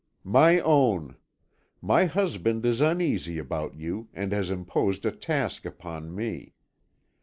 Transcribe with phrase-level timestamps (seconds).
[0.25, 1.15] II "My Own,
[1.79, 6.55] My husband is uneasy about you, and has imposed a task upon me.